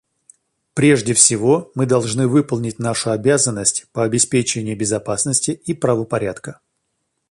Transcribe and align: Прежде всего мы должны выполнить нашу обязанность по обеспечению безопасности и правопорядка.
Прежде 0.73 1.13
всего 1.13 1.71
мы 1.75 1.85
должны 1.85 2.25
выполнить 2.27 2.79
нашу 2.79 3.11
обязанность 3.11 3.85
по 3.91 4.03
обеспечению 4.03 4.75
безопасности 4.75 5.51
и 5.51 5.75
правопорядка. 5.75 6.59